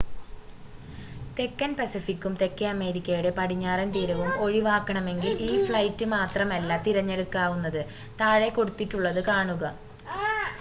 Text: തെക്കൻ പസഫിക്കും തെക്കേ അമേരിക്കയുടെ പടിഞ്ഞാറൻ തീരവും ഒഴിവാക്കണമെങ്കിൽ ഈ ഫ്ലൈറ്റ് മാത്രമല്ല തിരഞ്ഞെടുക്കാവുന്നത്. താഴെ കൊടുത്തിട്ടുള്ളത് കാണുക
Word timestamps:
തെക്കൻ 1.37 1.71
പസഫിക്കും 1.75 2.33
തെക്കേ 2.35 2.65
അമേരിക്കയുടെ 2.67 3.31
പടിഞ്ഞാറൻ 3.39 3.89
തീരവും 3.91 4.31
ഒഴിവാക്കണമെങ്കിൽ 4.45 5.35
ഈ 5.49 5.67
ഫ്ലൈറ്റ് 5.67 6.07
മാത്രമല്ല 6.15 6.81
തിരഞ്ഞെടുക്കാവുന്നത്. 6.87 7.81
താഴെ 8.19 8.49
കൊടുത്തിട്ടുള്ളത് 8.49 9.21
കാണുക 9.31 9.63